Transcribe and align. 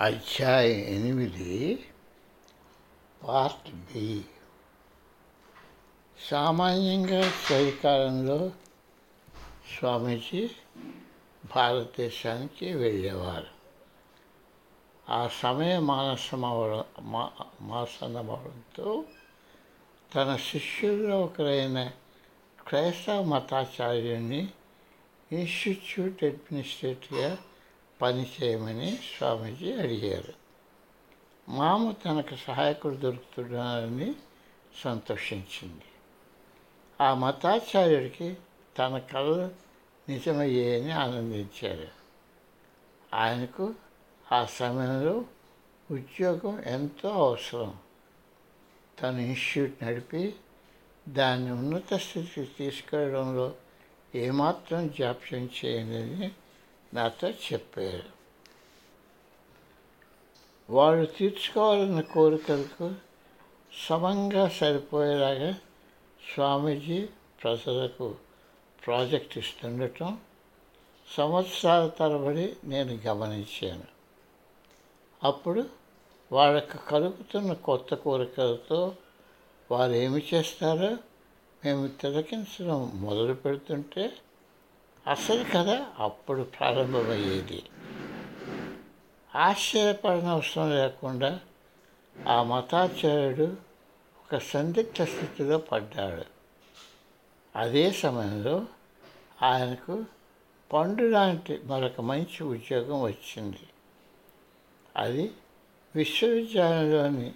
అధ్యాయం 0.00 0.78
ఎనిమిది 0.78 1.84
part 3.22 3.70
B. 3.70 4.24
సామాన్యంగా 6.30 7.32
చలికాలంలో 7.52 8.52
స్వామీజీ 9.78 10.50
భారతదేశానికి 11.56 12.74
వెళ్ళేవారు. 12.74 13.46
ఆ 15.08 15.28
సమయ 15.28 15.78
మానసమవడం 15.78 16.84
మా 17.00 17.30
మాసనమవడంతో 17.60 19.04
తన 20.14 20.36
శిష్యుల్లో 20.36 21.20
ఒకరైన 21.20 21.90
క్రైస్తవ 22.68 23.24
మతాచార్యుని 23.24 24.48
ఇన్స్టిట్యూట్ 25.32 26.24
పని 28.02 28.32
చేయమని 28.42 28.96
స్వామీజీ 28.96 29.72
అడిగారు. 29.72 30.32
మామ 31.48 31.90
తనకు 31.90 32.36
సహాయకుడు 32.36 32.94
దొరుకుతున్నారని 32.94 34.14
సంతోషించింది. 34.84 35.82
ఆ 37.00 37.14
మతాచార్యుడికి 37.14 38.36
తన 38.78 38.98
కళలు 38.98 39.50
నిజమయ్యాయని 40.08 40.90
ఆనందించారు. 40.90 41.88
ఆయనకు 43.14 43.74
ఆ 44.32 44.44
సమయంలో 44.44 45.24
ఉద్యోగం 45.90 46.62
ఎంతో 46.66 47.08
అవసరం. 47.08 47.74
తన 49.02 49.18
ఇన్స్టిట్యూట్ 49.18 49.84
నడిపి 49.84 50.34
దాన్ని 51.08 51.50
ఉన్నత 51.50 51.94
స్థితికి 51.94 52.50
తీసుకెళ్ళడంలో 52.58 53.54
ఏమాత్రం 54.14 54.94
జాప్యం 54.98 55.50
చేయలేదని 55.64 56.30
నాతో 56.94 57.30
చెప్పారు. 57.30 58.20
వాళ్ళు 60.72 61.06
తీర్చుకోవాలన్న 61.06 62.00
కోరికలకు 62.00 62.92
సమంగా 63.88 64.48
సరిపోయేలాగా 64.48 65.60
స్వామీజీ 66.34 67.08
ప్రజలకు 67.42 68.14
ప్రాజెక్ట్ 68.86 69.38
ఇస్తుండటం 69.38 70.18
సంవత్సరాల 71.08 71.88
తరబడి 71.88 72.56
నేను 72.64 72.92
గమనించాను. 73.06 73.84
అప్పుడు 75.22 75.66
వాళ్ళకు 76.32 76.78
కలుగుతున్న 76.78 77.52
కొత్త 77.52 77.94
కోరికలతో 77.94 78.96
వారు 79.70 79.92
ఏమి 79.92 80.22
చేస్తారో 80.34 80.96
మేము 81.64 81.88
తిలకించడం 81.88 82.92
మొదలు 82.94 83.34
పెడుతుంటే 83.34 84.12
అసలు 85.10 85.44
కథ 85.44 85.86
అప్పుడు 85.98 86.42
ప్రారంభమయ్యేది. 86.42 87.62
ఆశ్చర్యపడనవసరం 89.34 90.70
లేకుండా 90.70 91.40
ఆ 92.28 92.42
మతాచార్యుడు 92.42 93.56
ఒక 94.18 94.38
సందిగ్ధ 94.38 95.02
స్థితిలో 95.02 95.58
పడ్డాడు. 95.58 96.24
అదే 97.58 97.90
సమయంలో 97.90 98.66
ఆయనకు 99.42 100.04
పండు 100.72 101.02
లాంటి 101.02 101.60
మరొక 101.64 102.00
మంచి 102.00 102.44
ఉద్యోగం 102.44 103.02
వచ్చింది. 103.02 103.68
అది 104.96 105.32
విశ్వవిద్యాలయంలోని 105.96 107.34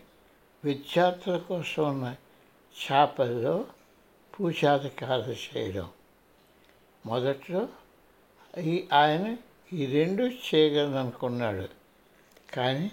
విద్యార్థుల 0.65 1.37
కోసం 1.37 1.89
ఉన్న 1.89 2.15
చేపల్లో 2.85 3.65
పూజాధికారులు 4.41 5.59
చేయడం. 5.59 5.89
మొదట్లో 7.07 7.69
ఈ 8.61 8.89
ఆయన 8.93 9.37
ఈ 9.73 9.87
రెండు 9.87 10.23
చేయగలనుకున్నాడు 10.23 11.69
కానీ 12.55 12.91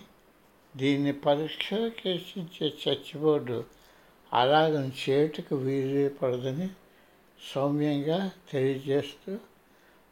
దీన్ని 0.77 1.13
పరీక్షించే 1.13 2.67
చర్చ్ 2.67 3.17
బోర్డు 3.17 3.63
అలాగని 4.33 4.91
చేటుకు 5.09 5.55
వీలు 5.55 6.09
పడదని 6.09 6.69
సౌమ్యంగా 7.55 8.31
తెలియజేస్తూ 8.51 9.37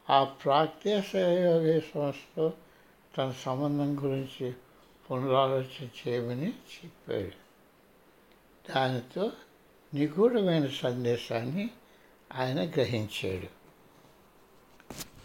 ఆ 0.09 0.23
ప్రాగ్దేశయోగ 0.23 1.79
సంస్థతో 1.79 2.53
తన 3.17 3.31
సంబంధం 3.31 4.03
గురించి 4.03 4.53
పునరాలోచన 5.11 5.87
చేయమని 6.07 6.47
చెప్పాడు. 6.47 7.49
దానితో 8.71 9.31
నిగూఢమైన 9.93 10.67
సందేశాన్ని 10.67 11.69
ఆయన 12.35 12.69
గ్రహించాడు. 12.69 13.58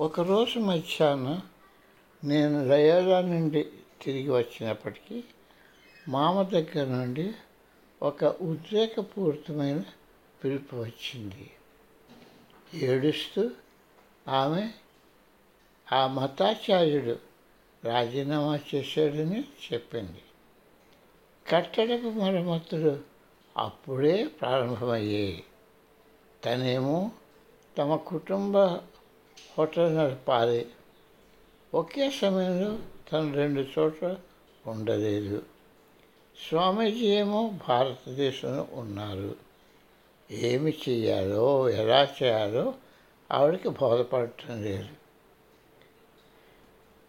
ఒకరోజు 0.01 0.59
మధ్యాహ్నం 0.59 1.43
నేను 2.25 2.67
లయోలా 2.67 3.21
నుండి 3.21 3.67
తిరిగి 4.03 4.31
వచ్చినప్పటికీ 4.31 5.25
మామ 6.09 6.43
దగ్గర 6.43 6.85
నుండి 6.85 7.33
ఒక 8.03 8.25
ఉద్రేకపూరితమైన 8.25 9.85
పిలుపు 10.45 10.77
వచ్చింది. 10.77 11.51
ఏడుస్తూ 12.75 13.51
ఆమె 14.29 14.71
ఆ 15.93 16.07
మతాచార్యుడు 16.07 17.19
రాజీనామా 17.85 18.59
చేశాడని 18.75 19.41
చెప్పింది. 19.41 20.23
కట్టడపు 21.51 22.09
మరమ్మతులు 22.09 23.01
అప్పుడే 23.57 24.27
ప్రారంభమయ్యాయి. 24.27 25.45
తనేమో 26.45 27.11
తమ 27.79 27.97
కుటుంబ 27.97 28.79
హోటల్ 29.59 29.97
నడపాలి 29.97 30.67
ఒకే 31.75 32.11
సమయంలో 32.11 32.79
తను 33.13 33.35
రెండు 33.35 33.61
చోట్ల 33.61 34.17
ఉండలేదు. 34.67 35.43
స్వామీజీ 36.49 37.07
ఏమో 37.07 37.55
భారతదేశంలో 37.69 38.69
ఉన్నారు. 38.73 39.37
ఏమి 40.31 40.75
చేయాలో 40.89 41.71
ఎలా 41.71 42.15
చేయాలో 42.23 42.75
ఆవిడకి 43.33 43.69
బోధపడటం 43.69 44.63
లేదు. 44.63 44.89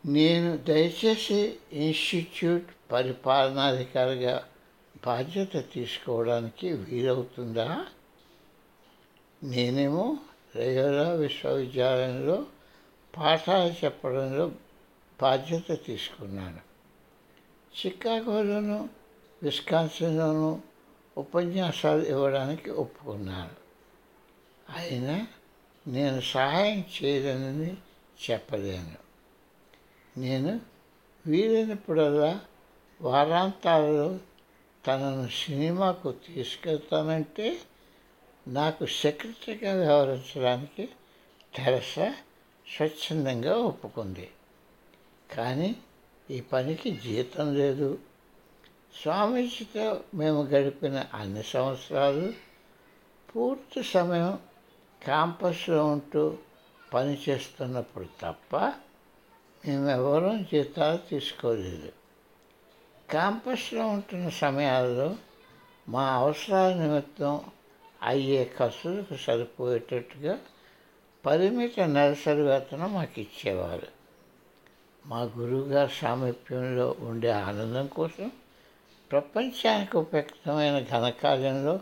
నేను 0.06 0.58
దయచేసి 0.58 1.56
ఇన్స్టిట్యూట్ 1.72 2.92
పరిపాలనాధికారిగా 2.92 4.44
బాధ్యత 5.06 5.74
తీసుకోవడానికి 5.74 6.74
వీలవుతుందా? 6.74 7.86
నేనేమో 9.44 10.18
రేయోలా 10.56 11.12
విశ్వవిద్యాలయంలో 11.12 12.46
పాఠాలు 13.18 13.86
చెప్పడంలో 13.86 14.52
బాధ్యత 15.22 15.86
తీసుకున్నాను. 15.86 16.60
చికాగోలోను 17.76 18.90
విస్కాన్సిన్లోను 19.44 20.62
ఉపన్యాసాలు 21.18 22.02
ఇవ్వడానికి 22.02 22.70
ఒప్పుకున్నాను. 22.70 23.66
అయినా 24.78 25.28
నేను 25.88 26.22
సహాయం 26.22 26.86
చేయలేనని 27.04 27.78
చెప్పలేను. 28.32 29.06
నేను 30.20 30.60
వీలైనప్పుడల్లా 31.28 32.42
వారాంతాలలో 33.02 34.20
తనను 34.88 35.28
సినిమాకు 35.28 36.12
తీసుకెళ్తానంటే 36.12 37.58
నాకు 38.48 38.86
సెక్రటరీగా 38.86 39.74
వ్యవహరించడానికి 39.74 40.90
తెరసా 41.56 42.14
స్వచ్ఛందంగా 42.76 43.56
ఒప్పుకుంది. 43.56 44.32
కానీ 45.36 45.76
ఈ 46.32 46.42
పనికి 46.42 46.92
జీతం 46.92 47.56
లేదు. 47.56 48.00
స్వామీజీతో 49.02 50.02
మేము 50.14 50.44
గడిపిన 50.44 51.06
అన్ని 51.14 51.44
సంవత్సరాలు 51.44 52.34
పూర్తి 53.36 53.84
సమయం 53.84 54.40
క్యాంపస్లో 55.04 55.86
ఉంటూ 55.86 56.38
పనిచేస్తున్నప్పుడు 56.94 58.06
తప్ప 58.22 58.58
మేమెవరూ 58.58 60.38
జీతాలు 60.38 60.98
తీసుకోలేదు. 60.98 61.92
క్యాంపస్లో 63.10 63.88
ఉంటున్న 63.88 64.30
సమయాల్లో 64.30 65.16
మా 65.90 66.14
అవసరాల 66.14 66.74
నిమిత్తం 66.74 67.42
అయ్యే 68.06 68.52
ఖర్చులకు 68.58 69.16
సరిపోయేటట్టుగా 69.16 70.40
పరిమిత 71.26 71.80
నెలసరి 71.80 72.42
వేతనం 72.42 72.94
మాకు 72.94 73.20
ఇచ్చేవారు 73.20 73.90
మా 75.06 75.22
గురువుగారి 75.38 75.94
సామీప్యంలో 75.94 76.96
ఉండే 77.00 77.32
ఆనందం 77.48 77.88
కోసం 77.88 78.32
ప్రపంచానికి 79.12 79.98
ఉపయుక్తమైన 79.98 80.78
ఘనకార్యంలో 80.90 81.80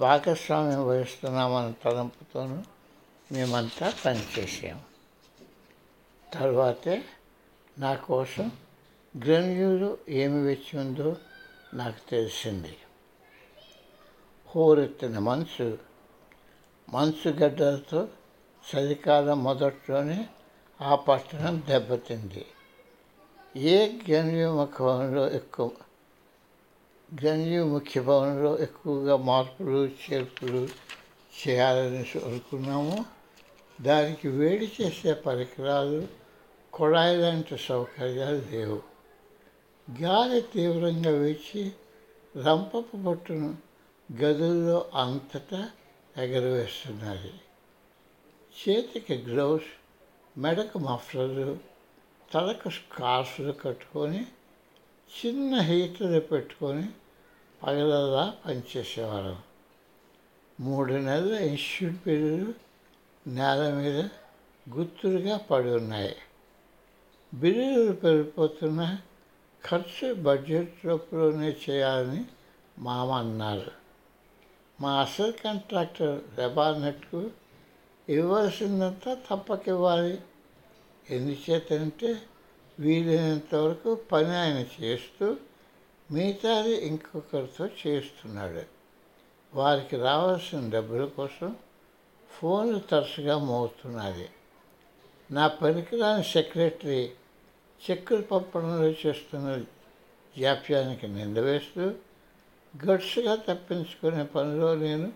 భాగస్వామ్యం 0.00 0.82
వహిస్తున్నామన్న 0.88 1.74
తలంపుతోనూ 1.84 2.58
మేమంతా 3.32 3.94
పనిచేసాము 4.04 4.84
తర్వాతే 6.32 6.96
నా 7.78 7.94
కోసం 7.94 8.46
గ్రెన్యూలు 9.14 9.98
ఏమి 10.08 10.40
వచ్చి 10.50 10.72
ఉందో 10.80 11.16
నాకు 11.74 12.10
తెలిసింది. 12.10 12.74
హోరెత్తిన 14.50 15.18
మనసు. 15.18 15.78
మనసుగడ్డలతో 16.88 18.08
చలికాలం 18.68 19.44
మొదట్లోనే 19.44 20.28
ఆ 20.80 20.94
పట్టణం 20.94 21.62
దెబ్బతింది. 21.68 22.46
ఏ 23.56 23.98
గణ్యముఖంలో 24.10 25.30
ఎక్కువ 25.30 25.70
గణ్యముఖ్య 27.24 28.00
భవనంలో 28.00 28.58
ఎక్కువగా 28.58 29.16
మార్పులు 29.16 29.88
చేర్పులు 29.88 30.68
చేయాలని 31.40 31.98
అనుకున్నామో 31.98 33.04
దానికి 33.80 34.28
వేడి 34.28 34.72
చేసే 34.80 35.12
పరికరాలు 35.12 36.08
కుళాయి 36.72 37.16
లాంటి 37.16 37.58
సౌకర్యాలు 37.58 38.42
లేవు. 38.50 38.82
గాలి 40.02 40.40
తీవ్రంగా 40.40 41.10
వేచి 41.10 41.72
రంపపు 42.46 43.08
పట్టును 43.08 43.67
గదుల్లో 44.12 44.90
అంతటా 44.94 45.70
ఎగరవేస్తున్నది. 46.16 47.32
చేతికి 48.58 49.14
గ్లౌస్ 49.18 49.64
మెడకు 50.38 50.78
మఫ్లర్లు 50.78 51.58
తలకు 52.32 52.68
స్కార్ఫ్లు 52.68 53.52
కట్టుకొని 53.52 54.26
చిన్న 55.18 55.60
హీటర్లు 55.60 56.20
పెట్టుకొని 56.20 56.88
పగలలా 57.62 58.34
పనిచేసేవారు. 58.46 59.36
మూడు 60.60 60.92
నెలల 60.92 61.34
ఇన్స్టిట్యూట్ 61.34 62.04
బిల్లులు 62.06 62.54
నేల 63.26 63.74
మీద 63.74 64.08
గుర్తులుగా 64.76 65.36
పడి 65.36 65.70
ఉన్నాయి. 65.70 66.16
బిల్లులు 67.34 67.92
పెరిగిపోతున్న 67.92 68.98
ఖర్చు 69.66 70.14
బడ్జెట్ 70.14 70.86
లోపులోనే 70.86 71.56
చేయాలని 71.70 72.24
మామ 72.78 73.10
అన్నారు. 73.10 73.87
మా 74.80 75.00
అసలు 75.00 75.32
కాంట్రాక్టర్ 75.32 76.20
రెబార్నెట్కు 76.38 77.30
ఇవ్వాల్సిందంతా 78.08 79.16
తప్పక 79.30 79.68
ఇవ్వాలి 79.68 80.20
ఎందుచేతంటే 81.10 82.22
వీలైనంత 82.80 83.54
వరకు 83.54 83.94
పని 83.94 84.36
ఆయన 84.36 84.64
చేస్తూ 84.82 85.36
మిగతాది 86.10 86.74
ఇంకొకరితో 86.86 87.68
చేస్తున్నాడు. 87.86 88.62
వారికి 89.54 89.96
రావాల్సిన 89.96 90.70
డబ్బుల 90.70 91.04
కోసం 91.04 91.56
ఫోన్లు 92.30 92.78
తరచుగా 92.78 93.38
మోగుతున్నది. 93.38 94.28
నా 95.30 95.46
పనికిరాని 95.46 96.24
సెక్రటరీ 96.24 97.10
చెక్కులు 97.90 98.22
పంపడంలో 98.22 98.88
చేస్తున్న 98.90 99.64
జాప్యానికి 100.38 101.08
నిందవేస్తూ 101.08 101.94
గట్స్గా 102.86 103.34
తప్పించుకునే 103.34 104.24
పనిలో 104.24 104.74
నేను 104.74 105.12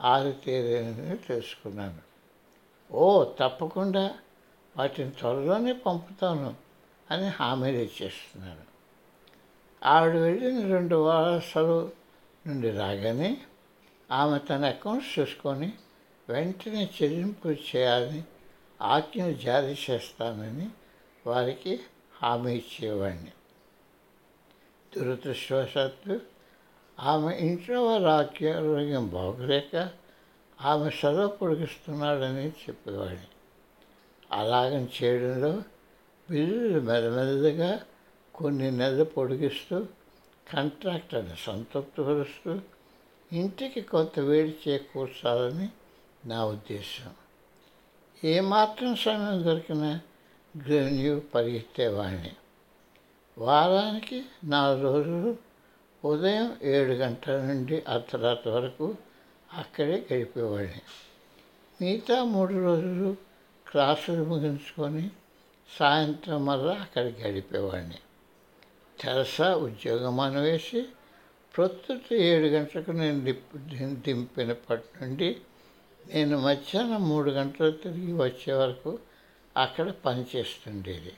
ఆరితేరేనని 0.00 1.16
తెలుసుకున్నాను. 1.16 2.06
ఓ 2.92 3.24
తప్పకుండా 3.24 4.18
వాటిని 4.76 5.10
త్వరలోనే 5.10 5.72
పంపుతాను 5.72 6.54
అని 7.10 7.28
హామీలు 7.28 7.76
ఇచ్చేస్తున్నాను. 7.76 8.76
ఆవిడ 9.84 10.16
వెళ్ళిన 10.16 10.72
రెండు 10.72 10.96
వారాల 10.96 11.88
నుండి 12.46 12.70
రాగానే 12.70 13.36
ఆమె 14.10 14.38
తన 14.38 14.64
అకౌంట్స్ 14.64 15.18
చూసుకొని 15.18 15.72
వెంటనే 16.28 16.90
చెల్లింపు 17.02 17.48
చేయాలని 17.48 18.24
ఆజ్ఞలు 18.82 19.32
జారీ 19.32 19.76
చేస్తానని 19.90 20.68
వారికి 21.26 21.80
హామీ 22.22 22.54
ఇచ్చేవాడిని. 22.54 23.32
దురదృష్టవశాత్తు 24.96 26.20
ఆమె 27.00 27.36
ఇంట్లో 27.36 27.86
వారి 27.86 28.50
ఆరోగ్యం 28.50 29.08
బాగోలేక 29.08 29.88
ఆమె 30.60 30.90
సెలవు 30.90 31.28
పొడిగిస్తున్నాడని 31.28 32.48
చెప్పేవాడిని. 32.48 33.28
అలాగని 34.32 34.88
చేయడంలో 35.02 35.62
బిల్లులు 36.30 36.80
మెల్లమెల్లగా 36.80 37.80
కొన్ని 38.34 38.70
నెలలు 38.70 39.04
పొడిగిస్తూ 39.04 39.86
కాంట్రాక్టర్ని 40.52 41.34
సంతృప్తిపరుస్తూ 41.38 42.58
ఇంటికి 43.32 43.80
కొంత 43.80 44.18
వేడి 44.18 44.56
చేకూర్చాలని 44.68 45.68
నా 46.28 46.46
ఉద్దేశం. 46.46 47.10
ఏమాత్రం 48.24 48.96
సమయం 48.96 49.44
దొరికినా 49.44 50.00
గ్రెన్యూ 50.66 51.20
పరిగెత్తేవాడిని. 51.34 52.32
వారానికి 53.38 54.24
నాలుగు 54.44 54.82
రోజులు 54.82 55.45
ఉదయం 56.06 56.48
ఏడు 56.62 56.92
గంటల 56.92 57.36
నుండి 57.40 57.76
అర్ధరాత్రి 57.88 58.50
వరకు 58.52 58.86
అక్కడే 59.52 59.96
గడిపేవాడిని. 60.12 60.82
మిగతా 61.80 62.16
మూడు 62.24 62.54
రోజులు 62.64 63.16
క్లాసులు 63.70 64.24
ముగించుకొని 64.24 65.10
సాయంత్రం 65.78 66.40
మళ్ళా 66.46 66.74
అక్కడ 66.74 67.06
గడిపేవాడిని. 67.22 68.00
తెరసా 69.00 69.48
ఉద్యోగం 69.56 70.20
అనవేసి 70.20 70.80
ప్రస్తుత 71.56 72.12
ఏడు 72.12 72.46
గంటలకు 72.46 72.90
నేను 72.90 73.20
దిప్ 73.20 73.56
దింపినప్పటి 74.04 74.88
నుండి 75.02 75.36
నేను 76.06 76.38
మధ్యాహ్నం 76.38 77.08
మూడు 77.08 77.30
గంటలు 77.30 77.70
తిరిగి 77.70 78.12
వచ్చే 78.12 78.52
వరకు 78.52 78.98
అక్కడ 79.56 79.90
పనిచేస్తుండేది. 80.04 81.12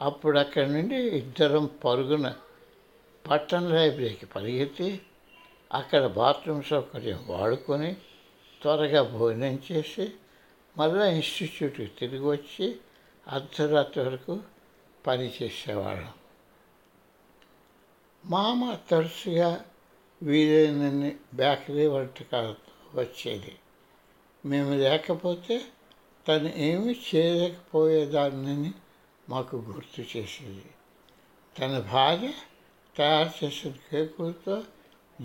అప్పుడు 0.00 0.36
అక్కడి 0.38 0.68
నుండి 0.72 0.96
ఇద్దరం 0.96 1.64
పరుగున 1.84 2.26
పట్టణ 3.26 3.68
లైబ్రరీకి 3.68 4.26
పరిగెత్తి 4.26 5.00
అక్కడ 5.72 6.06
బాత్రూమ్ 6.06 6.62
సౌకర్యం 6.62 7.24
వాడుకొని 7.26 7.96
త్వరగా 8.62 9.02
భోజనం 9.02 9.62
చేసి 9.72 10.12
మళ్ళీ 10.76 11.14
ఇన్స్టిట్యూట్కి 11.14 11.86
తిరిగి 11.86 12.26
వచ్చి 12.26 12.66
అర్ధరాత్రి 13.26 14.04
వరకు 14.04 14.40
పనిచేసేవాళ్ళం 15.06 16.14
మామ 18.24 18.74
తరచుగా 18.90 19.64
వీలైనన్ని 20.22 21.16
బేకరీ 21.34 21.86
వంటకాలతో 21.86 23.00
వచ్చేది. 23.00 23.58
మేము 24.46 24.74
లేకపోతే 24.74 25.64
తను 26.28 26.48
ఏమీ 26.56 26.92
చేయలేకపోయేదాన్ని 27.08 28.72
మాకు 29.28 29.56
గుర్తు 29.56 30.00
చేసేది. 30.00 30.70
తన 31.60 31.78
భార్య 31.92 32.32
తయారు 32.98 33.44
చేసిన 33.44 33.72
కేకులతో 33.92 34.62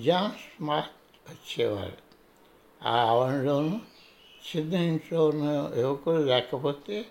జాన్ 0.03 0.31
స్మార్ట్ 0.31 1.31
వచ్చేవారు 1.31 1.97
ఆ 2.87 2.95
ఆవరణలోనూ 2.97 3.79
చిన్న 4.47 4.73
ఇంట్లో 4.73 5.27
ఉన్న 5.27 5.71
యువకులు 5.77 6.23
లేకపోతే 6.23 7.05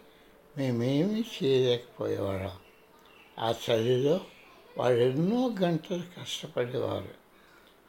మేమేమీ 0.56 1.24
చేయలేకపోయేవాళ్ళం. 1.42 2.58
ఆ 3.38 3.54
చలిలో 3.70 4.20
వాళ్ళు 4.78 5.02
ఎన్నో 5.02 5.50
గంటలు 5.62 6.02
కష్టపడేవారు. 6.20 7.14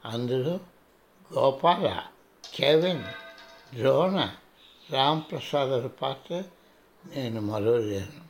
అందులో 0.06 0.60
గోపాల 1.34 2.04
కెవిన్ 2.56 3.04
ద్రోణ 3.76 4.30
రాంప్రసాద్ 4.92 6.02
పాత్ర 6.02 6.44
నేను 7.06 7.42
మరోలేను 7.42 8.24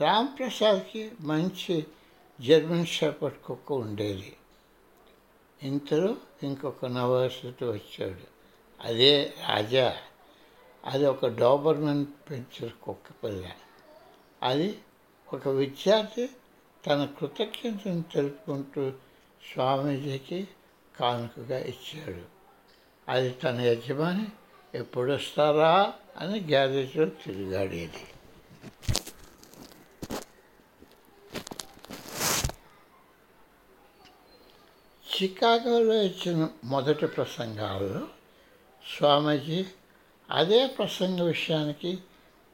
రాంప్రసాద్కి 0.00 1.12
మంచి 1.20 1.86
జర్మన్ 2.40 2.86
షెపర్డ్ 2.86 3.38
కుక్క 3.38 3.72
ఉండేది. 3.72 4.36
ఇంతలో 5.62 6.16
ఇంకొక 6.42 6.86
నవవసతి 6.86 7.64
వచ్చాడు. 7.64 8.34
అదే 8.80 9.34
రాజా. 9.48 9.96
అది 10.84 11.06
ఒక 11.06 11.26
డాబర్మన్ 11.26 12.06
పెంచిన 12.30 12.70
కుక్క 12.82 13.10
పిల్ల. 13.24 13.50
అది 14.42 14.78
ఒక 15.32 15.48
విద్యార్థి 15.48 16.28
తన 16.86 17.08
కృతజ్ఞతను 17.20 18.04
తెలుపుకుంటూ 18.14 18.92
స్వామీజీకి 19.52 20.48
కానుకగా 21.00 21.58
ఇచ్చాడు. 21.58 22.22
అది 23.08 23.30
తన 23.30 23.60
యజమాని 23.60 24.26
ఎప్పుడు 24.74 25.12
వస్తారా 25.12 25.94
అని 26.16 26.40
గ్యారేజ్లో 26.40 27.04
తిరిగాడేది. 27.06 28.06
చికాగోలో 35.22 36.02
ఇచ్చిన 36.02 36.48
మొదటి 36.64 37.06
ప్రసంగాల్లో 37.06 38.06
స్వామీజీ 38.98 39.66
అదే 40.30 40.66
ప్రసంగ 40.66 41.22
విషయానికి 41.22 41.98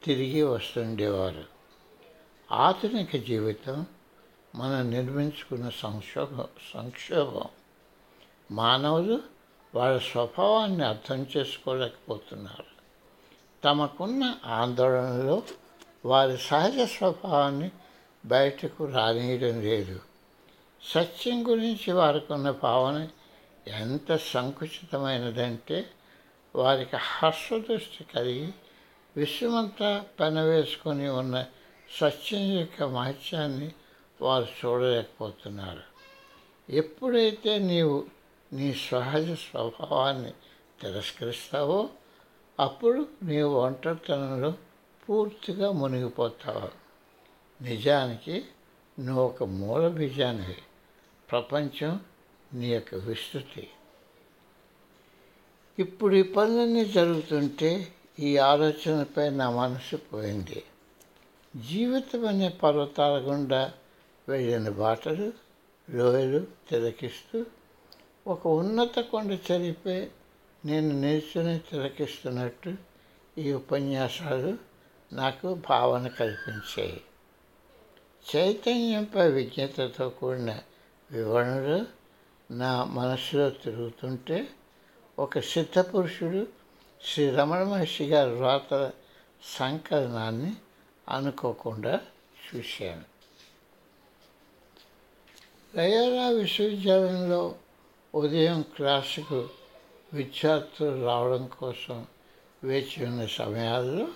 తిరిగి 0.03 0.43
వస్తుండేవారు. 0.43 1.43
ఆధునిక 2.51 3.15
జీవితం 3.15 3.85
మనం 4.55 4.91
నిర్మించుకున్న 4.91 5.69
సంక్షోభం 5.69 6.47
సంక్షోభం. 6.73 7.47
మానవులు 8.51 9.19
వాళ్ళ 9.75 9.99
స్వభావాన్ని 9.99 10.85
అర్థం 10.85 11.27
చేసుకోలేకపోతున్నారు. 11.37 12.65
తమకున్న 13.63 14.35
ఆందోళనలో 14.45 15.43
వారి 16.05 16.37
సహజ 16.37 16.79
స్వభావాన్ని 16.79 17.71
బయటకు 18.25 18.85
రానియడం 18.85 19.61
లేదు. 19.61 19.99
సత్యం 20.89 21.49
గురించి 21.49 21.91
వారికి 21.91 22.33
ఉన్న 22.33 22.51
భావన 22.51 23.07
ఎంత 23.67 24.15
సంకుచితమైనదంటే 24.15 25.89
వారికి 26.55 26.95
హర్షదృష్టి 26.95 28.03
కలిగి 28.03 28.53
విశ్వమంతా 29.17 30.05
పెనవేసుకొని 30.19 31.09
ఉన్న 31.09 31.45
సత్యం 31.97 32.59
యొక్క 32.59 32.83
మహత్యాన్ని 32.83 33.71
వారు 34.21 34.47
చూడలేకపోతున్నారు. 34.65 35.81
ఎప్పుడైతే 36.69 37.59
నీవు 37.59 38.05
నీ 38.53 38.73
సహజ 38.73 39.31
స్వభావాన్ని 39.31 40.31
తిరస్కరిస్తావో 40.81 41.89
అప్పుడు 42.59 43.07
నీవు 43.23 43.53
ఒంటరితనంలో 43.53 44.53
పూర్తిగా 45.09 45.71
మునిగిపోతావు. 45.71 46.69
నిజానికి 47.63 48.45
నువ్వు 48.99 49.23
ఒక 49.23 49.43
మూల 49.43 49.87
బీజానివి. 49.87 50.57
ప్రపంచం 51.31 51.99
నీ 52.53 52.73
యొక్క 52.73 52.95
విస్తృతి. 52.95 53.69
ఇప్పుడు 55.79 56.15
ఈ 56.15 56.21
పనులన్నీ 56.21 56.85
జరుగుతుంటే 56.85 57.93
ఈ 58.19 58.37
ఆలోచనపై 58.37 59.29
నా 59.29 59.49
మనసు 59.49 59.95
పోయింది. 59.95 60.63
జీవితం 61.69 62.27
అనే 62.27 62.49
పర్వతాల 62.49 63.21
గుండా 63.21 63.73
వెళ్ళిన 64.29 64.69
బాటలు 64.69 65.33
లోయలు 65.89 66.47
తిలకిస్తూ 66.69 67.45
ఒక 68.27 68.47
ఉన్నత 68.47 68.99
కొండ 68.99 69.31
చరిపై 69.31 70.09
నేను 70.65 71.01
నిల్చుని 71.01 71.59
తిలకిస్తున్నట్టు 71.59 72.75
ఈ 73.37 73.53
ఉపన్యాసాలు 73.53 74.57
నాకు 75.13 75.53
భావన 75.69 76.07
కల్పించాయి. 76.07 77.01
చైతన్యంపై 78.35 79.31
విజ్ఞతతో 79.31 80.09
కూడిన 80.09 80.59
వివరణలు 81.11 81.85
నా 82.53 82.83
మనసులో 82.83 83.49
తిరుగుతుంటే 83.49 84.47
ఒక 85.19 85.39
సిద్ధపురుషుడు 85.39 86.47
శ్రీ 87.05 87.29
రమణ 87.29 87.63
మహర్షి 87.63 88.05
గారి 88.05 88.31
వ్రాతల 88.31 88.91
సంకలనాన్ని 89.43 90.53
అనుకోకుండా 91.09 92.01
చూశాను. 92.47 93.03
రయారా 95.75 96.29
విశ్వవిద్యాలయంలో 96.29 97.55
ఉదయం 98.15 98.61
క్లాసుకు 98.61 99.49
విద్యార్థులు 100.13 101.05
రావడం 101.05 101.47
కోసం 101.47 102.07
వేచి 102.63 103.05
ఉన్న 103.05 103.25
సమయాల్లో 103.25 104.07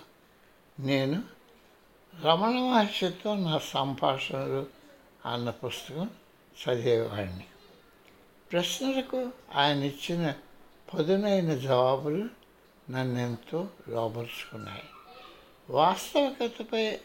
నేను 0.80 1.24
రమణ 2.24 2.50
మహర్షితో 2.50 3.34
నా 3.34 3.58
సంభాషణలు 3.58 4.66
అన్న 5.26 5.50
పుస్తకం 5.50 6.10
చదివేవాడిని 6.56 7.46
ప్రశ్నలకు 8.52 9.30
ఆయన 9.54 9.82
ఇచ్చిన 9.82 10.34
పదునైన 10.94 11.54
జవాబులు 11.54 12.28
నన్నెంతో 12.90 13.68
లోపరుచుకున్నాయి 13.88 14.84
వాస్తవికతపై 15.70 16.98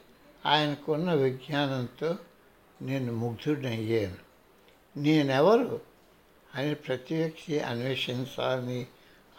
ఆయనకున్న 0.46 1.14
విజ్ఞానంతో 1.14 2.16
నేను 2.82 3.14
ముగ్ధుడయ్యాను. 3.14 4.18
నేనెవరు 4.98 5.82
అని 6.56 6.76
ప్రతి 6.76 7.16
వ్యక్తి 7.16 7.60
అన్వేషించాలని 7.60 8.88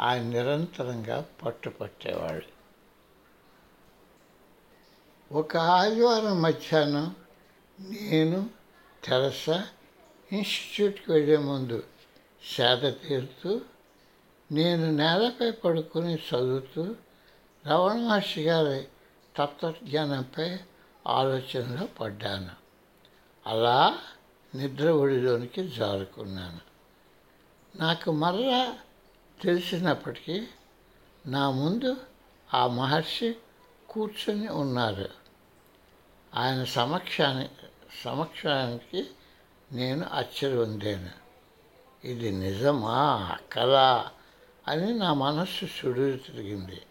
ఆయన 0.01 0.23
నిరంతరంగా 0.23 1.27
పట్టుపట్టేవాడు. 1.45 2.63
ఒక 5.35 5.57
ఆదివారం 5.57 6.43
మధ్యాహ్నం 6.43 7.17
నేను 7.81 8.51
తెరసా 9.05 9.67
ఇన్స్టిట్యూట్కి 10.33 11.13
వెళ్ళే 11.13 11.37
ముందు 11.37 11.85
సేద 12.57 12.93
తీరుతూ 12.93 13.61
నేను 14.53 14.91
నేలపై 14.91 15.51
పడుకొని 15.51 16.15
చదువుతూ 16.15 16.83
రమణ 17.67 17.93
మహర్షి 17.93 18.43
గారి 18.43 18.89
తత్వజ్ఞానంపై 19.37 20.59
ఆలోచనలో 21.07 21.87
పడ్డాను. 21.87 22.51
అలా 23.47 23.99
నిద్ర 24.55 24.89
ఒడిలోనికి 24.89 25.69
జారుకున్నాను. 25.69 26.61
నాకు 27.79 28.13
మరలా 28.13 28.79
తెలిసినప్పటికీ 29.43 30.47
నా 31.27 31.51
ముందు 31.51 31.97
ఆ 32.55 32.67
మహర్షి 32.67 33.37
కూర్చొని 33.89 34.49
ఉన్నారు. 34.49 35.09
ఆయన 36.35 36.65
సమక్షాన్ని 36.65 37.51
సమక్షానికి 38.05 39.11
నేను 39.73 40.07
ఆశ్చర్యొందాను 40.13 41.11
ఇది 42.07 42.31
నిజమా? 42.31 43.37
కళ 43.53 44.05
అని 44.69 44.99
నా 44.99 45.15
మనస్సు 45.15 45.67
సుడులు 45.67 46.17
తిరిగింది 46.17 46.83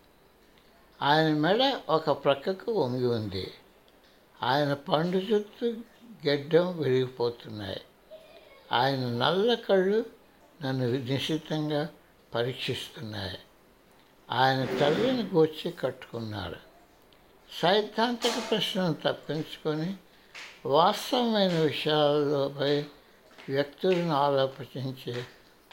ఆయన 1.01 1.33
మెడ 1.33 1.79
ఒక 1.89 2.09
ప్రక్కకు 2.09 2.71
వంగి 2.71 3.07
ఉంది. 3.07 3.51
ఆయన 4.43 4.73
పండు 4.73 5.17
చుట్టూ 5.17 5.67
గెడ్డం 6.27 6.77
విరిగిపోతున్నాయి. 6.77 7.81
ఆయన 8.71 8.99
నల్ల 8.99 9.53
కళ్ళు 9.53 10.05
నన్ను 10.61 10.91
నిశ్చితంగా 10.91 11.89
పరీక్షిస్తున్నాయి. 12.35 13.39
ఆయన 14.31 14.65
తల్లిని 14.65 15.23
గోచి 15.23 15.71
కట్టుకున్నాడు. 15.71 16.55
సైద్ధాంతిక 17.61 18.51
ప్రశ్నను 18.51 18.93
తప్పించుకొని 18.93 19.95
వాస్తవమైన 20.65 21.59
విషయాలపై 21.59 22.81
వ్యక్తులను 23.49 24.11
ఆలోచించే 24.11 25.25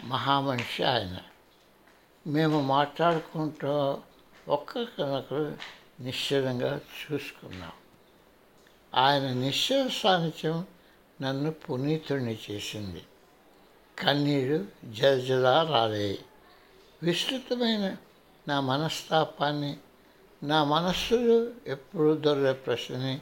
మహామనిషి 0.05 0.85
ఆయన. 0.85 1.19
మేము 2.27 2.61
మాట్లాడుకుంటూ 2.61 3.99
ఒక్కరికొనొకరు 4.49 5.57
నిశ్చలంగా 6.01 6.81
చూసుకున్నాం. 7.13 7.73
ఆయన 8.95 9.33
నిశ్చల 9.33 9.89
సాన్నిధ్యం 9.89 10.67
నన్ను 11.23 11.51
పునీతుడిని 11.51 12.39
చేసింది. 12.51 13.03
కన్నీరు 13.99 14.67
జలజలా 14.85 15.63
రాలేయి. 15.63 16.19
విస్తృతమైన 17.03 17.97
నా 18.49 18.61
మనస్తాపాన్ని 18.61 19.79
నా 20.43 20.65
మనస్సులో 20.65 21.55
ఎప్పుడు 21.73 22.17
దొరే 22.17 22.53
ప్రశ్నని 22.53 23.21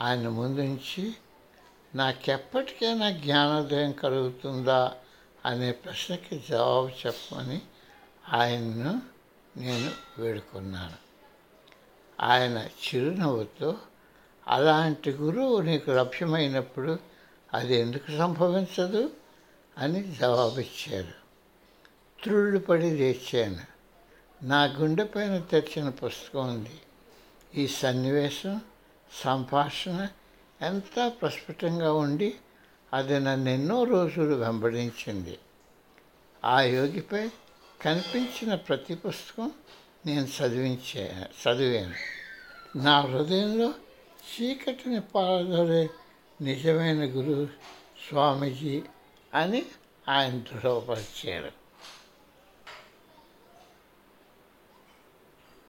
ఆయన 0.00 0.28
ముందుంచి 0.28 1.14
నాకెప్పటికైనా 1.94 3.10
జ్ఞానోదయం 3.10 3.92
కలుగుతుందా 3.92 4.92
అనే 5.46 5.72
ప్రశ్నకి 5.72 6.44
జవాబు 6.48 6.88
చెప్పమని 6.88 7.62
ఆయన్ను 8.32 9.02
నేను 9.56 9.90
వేడుకున్నాను. 10.18 10.96
ఆయన 12.20 12.58
చిరునవ్వుతో 12.58 13.76
అలాంటి 14.48 15.10
గురువు 15.10 15.60
నీకు 15.60 15.90
లభ్యమైనప్పుడు 15.90 16.98
అది 17.54 17.74
ఎందుకు 17.80 18.18
సంభవించదు? 18.18 19.10
అని 19.78 20.02
జవాబిచ్చారు. 20.02 21.20
త్రుళ్ళుపడి 22.22 22.90
లేచాను. 22.90 23.60
నా 24.42 24.64
గుండెపైన 24.64 25.38
తెరిచిన 25.38 25.88
పుస్తకం 25.88 26.54
ఉంది. 26.54 26.80
ఈ 27.54 27.66
సన్నివేశం 27.66 28.60
సంభాషణ 29.12 30.08
ఎంత 30.62 31.12
ప్రస్ఫుటంగా 31.22 31.92
ఉండి 31.92 32.34
అది 32.92 33.20
నన్ను 33.20 33.50
ఎన్నో 33.50 33.84
రోజులు 33.84 34.34
వెంబడించింది. 34.34 35.38
ఆ 36.44 36.60
యోగిపై 36.60 37.30
కనిపించిన 37.82 38.54
ప్రతి 38.54 38.94
పుస్తకం 38.94 39.50
నేను 40.06 40.26
చదివించే 40.26 41.26
చదివాను. 41.26 41.94
నా 42.78 43.00
హృదయంలో 43.00 43.74
చీకటిని 44.30 45.00
పారదోలే 45.00 45.90
నిజమైన 46.40 47.04
గురువు 47.04 47.46
స్వామీజీ 48.08 48.82
అని 49.34 49.66
ఆయన 50.08 50.38
దృఢపరిచారు. 50.38 51.59